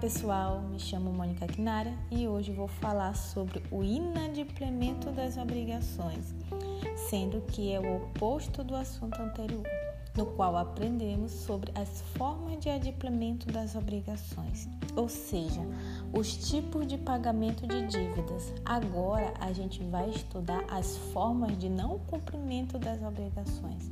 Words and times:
pessoal, 0.00 0.60
me 0.60 0.78
chamo 0.78 1.12
Mônica 1.12 1.44
Quinara 1.48 1.92
e 2.08 2.28
hoje 2.28 2.52
vou 2.52 2.68
falar 2.68 3.14
sobre 3.14 3.60
o 3.68 3.82
inadimplemento 3.82 5.10
das 5.10 5.36
obrigações, 5.36 6.32
sendo 7.10 7.40
que 7.40 7.72
é 7.72 7.80
o 7.80 7.96
oposto 7.96 8.62
do 8.62 8.76
assunto 8.76 9.20
anterior, 9.20 9.66
no 10.16 10.26
qual 10.26 10.56
aprendemos 10.56 11.32
sobre 11.32 11.72
as 11.74 12.00
formas 12.16 12.60
de 12.60 12.70
adimplemento 12.70 13.46
das 13.48 13.74
obrigações, 13.74 14.68
ou 14.94 15.08
seja, 15.08 15.60
os 16.12 16.48
tipos 16.48 16.86
de 16.86 16.96
pagamento 16.96 17.66
de 17.66 17.86
dívidas. 17.88 18.54
Agora 18.64 19.34
a 19.40 19.52
gente 19.52 19.82
vai 19.82 20.08
estudar 20.10 20.64
as 20.70 20.96
formas 21.12 21.58
de 21.58 21.68
não 21.68 21.98
cumprimento 21.98 22.78
das 22.78 23.02
obrigações. 23.02 23.90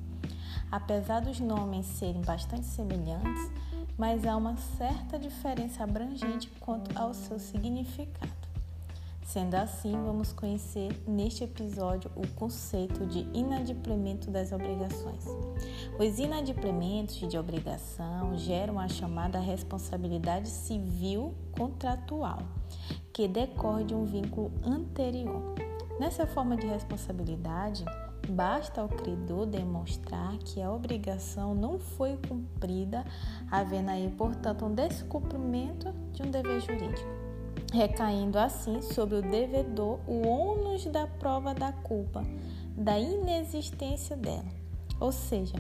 Apesar 0.71 1.21
dos 1.21 1.41
nomes 1.41 1.87
serem 1.87 2.23
bastante 2.23 2.67
semelhantes, 2.67 3.51
mas 3.99 4.27
há 4.27 4.37
uma 4.37 4.57
certa 4.57 5.19
diferença 5.19 5.85
abrangente 5.85 6.51
quanto 6.61 6.97
ao 6.99 7.15
seu 7.15 7.39
significado. 7.39 8.47
Sendo 9.27 9.55
assim, 9.57 9.93
vamos 9.93 10.33
conhecer 10.33 11.03
neste 11.07 11.43
episódio 11.43 12.11
o 12.15 12.27
conceito 12.29 13.05
de 13.07 13.27
inadimplemento 13.35 14.31
das 14.31 14.53
obrigações. 14.53 15.25
Os 15.99 16.19
inadimplementos 16.21 17.17
de 17.29 17.37
obrigação 17.37 18.39
geram 18.39 18.79
a 18.79 18.87
chamada 18.87 19.41
responsabilidade 19.41 20.49
civil 20.49 21.35
contratual, 21.59 22.39
que 23.13 23.27
decorre 23.27 23.85
de 23.85 23.95
um 23.95 24.05
vínculo 24.05 24.53
anterior. 24.65 25.55
Nessa 25.99 26.25
forma 26.25 26.57
de 26.57 26.67
responsabilidade, 26.67 27.85
Basta 28.29 28.81
ao 28.81 28.89
credor 28.89 29.47
demonstrar 29.47 30.37
que 30.39 30.61
a 30.61 30.73
obrigação 30.73 31.55
não 31.55 31.79
foi 31.79 32.19
cumprida, 32.29 33.05
havendo 33.51 33.91
aí, 33.91 34.11
portanto, 34.17 34.65
um 34.65 34.75
descumprimento 34.75 35.93
de 36.13 36.23
um 36.23 36.31
dever 36.31 36.61
jurídico, 36.61 37.09
recaindo 37.73 38.39
assim 38.39 38.83
sobre 38.83 39.17
o 39.17 39.23
devedor 39.23 40.01
o 40.07 40.27
ônus 40.27 40.87
da 40.87 41.07
prova 41.07 41.55
da 41.55 41.73
culpa, 41.73 42.25
da 42.77 42.99
inexistência 42.99 44.17
dela. 44.17 44.66
Ou 44.99 45.13
seja, 45.13 45.55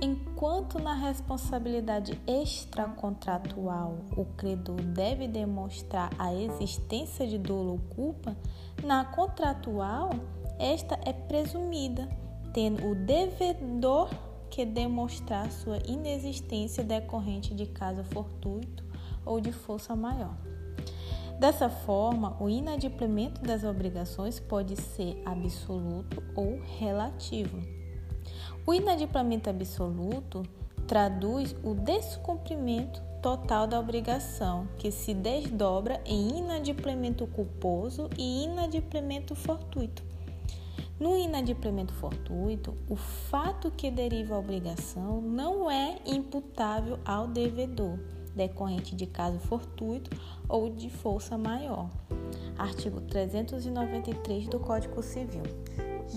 enquanto 0.00 0.78
na 0.78 0.94
responsabilidade 0.94 2.20
extracontratual 2.26 3.96
o 4.16 4.24
credor 4.36 4.80
deve 4.82 5.26
demonstrar 5.26 6.10
a 6.18 6.34
existência 6.34 7.26
de 7.26 7.38
dolo 7.38 7.72
ou 7.72 7.78
culpa, 7.94 8.36
na 8.82 9.04
contratual 9.04 10.10
esta 10.58 10.98
é 11.04 11.12
presumida, 11.12 12.08
tendo 12.52 12.86
o 12.86 12.94
devedor 12.94 14.10
que 14.50 14.64
demonstrar 14.64 15.50
sua 15.50 15.78
inexistência 15.86 16.84
decorrente 16.84 17.54
de 17.54 17.66
caso 17.66 18.04
fortuito 18.04 18.84
ou 19.24 19.40
de 19.40 19.50
força 19.50 19.96
maior. 19.96 20.36
Dessa 21.40 21.68
forma, 21.68 22.36
o 22.40 22.48
inadimplemento 22.48 23.42
das 23.42 23.64
obrigações 23.64 24.38
pode 24.38 24.76
ser 24.76 25.20
absoluto 25.26 26.22
ou 26.36 26.60
relativo. 26.78 27.60
O 28.66 28.72
inadimplemento 28.72 29.50
absoluto 29.50 30.42
traduz 30.86 31.54
o 31.62 31.74
descumprimento 31.74 33.02
total 33.20 33.66
da 33.66 33.78
obrigação, 33.78 34.66
que 34.78 34.90
se 34.90 35.12
desdobra 35.12 36.00
em 36.04 36.38
inadimplemento 36.38 37.26
culposo 37.26 38.08
e 38.16 38.44
inadimplemento 38.44 39.34
fortuito. 39.34 40.02
No 40.98 41.16
inadimplemento 41.16 41.92
fortuito, 41.92 42.74
o 42.88 42.96
fato 42.96 43.70
que 43.70 43.90
deriva 43.90 44.34
a 44.34 44.38
obrigação 44.38 45.20
não 45.20 45.70
é 45.70 45.98
imputável 46.06 46.98
ao 47.04 47.26
devedor, 47.26 47.98
decorrente 48.34 48.94
de 48.94 49.06
caso 49.06 49.38
fortuito 49.40 50.10
ou 50.48 50.70
de 50.70 50.88
força 50.88 51.36
maior. 51.36 51.90
Artigo 52.56 53.00
393 53.02 54.48
do 54.48 54.58
Código 54.58 55.02
Civil. 55.02 55.42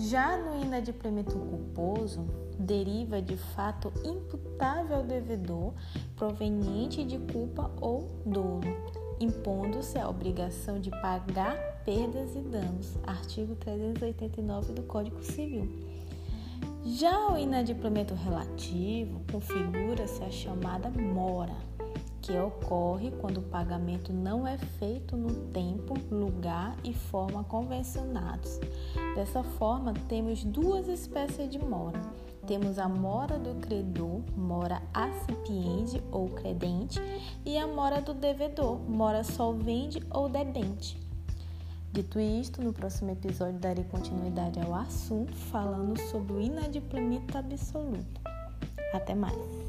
Já 0.06 0.36
no 0.38 0.62
inadimplemento 0.62 1.38
culposo, 1.38 2.24
deriva 2.58 3.20
de 3.20 3.36
fato 3.36 3.92
imputável 4.04 4.98
ao 4.98 5.02
devedor 5.02 5.74
proveniente 6.16 7.04
de 7.04 7.18
culpa 7.18 7.70
ou 7.80 8.08
dolo 8.24 8.98
impondo-se 9.20 9.98
a 9.98 10.08
obrigação 10.08 10.80
de 10.80 10.90
pagar 10.90 11.56
perdas 11.84 12.34
e 12.34 12.40
danos. 12.40 12.96
Artigo 13.04 13.54
389 13.56 14.72
do 14.72 14.82
Código 14.82 15.22
Civil. 15.22 15.68
Já 16.84 17.32
o 17.32 17.36
inadimplemento 17.36 18.14
relativo 18.14 19.20
configura-se 19.30 20.22
a 20.22 20.30
chamada 20.30 20.88
mora, 20.88 21.54
que 22.28 22.38
ocorre 22.38 23.10
quando 23.22 23.38
o 23.38 23.42
pagamento 23.42 24.12
não 24.12 24.46
é 24.46 24.58
feito 24.58 25.16
no 25.16 25.32
tempo, 25.48 25.94
lugar 26.10 26.76
e 26.84 26.92
forma 26.92 27.42
convencionados. 27.44 28.60
Dessa 29.14 29.42
forma, 29.42 29.94
temos 30.10 30.44
duas 30.44 30.88
espécies 30.88 31.48
de 31.48 31.58
mora 31.58 31.98
temos 32.48 32.78
a 32.78 32.88
mora 32.88 33.38
do 33.38 33.60
credor, 33.60 34.22
mora 34.34 34.80
acipiente 34.94 36.02
ou 36.10 36.30
credente, 36.30 36.98
e 37.44 37.58
a 37.58 37.66
mora 37.66 38.00
do 38.00 38.14
devedor, 38.14 38.80
mora 38.88 39.22
solvente 39.22 40.02
ou 40.08 40.30
debente. 40.30 40.98
Dito 41.92 42.18
isto, 42.18 42.62
no 42.62 42.72
próximo 42.72 43.10
episódio 43.10 43.58
darei 43.58 43.84
continuidade 43.84 44.58
ao 44.60 44.74
assunto 44.74 45.36
falando 45.36 46.00
sobre 46.00 46.32
o 46.32 46.40
inadimplemento 46.40 47.36
absoluto. 47.36 48.18
Até 48.94 49.14
mais! 49.14 49.67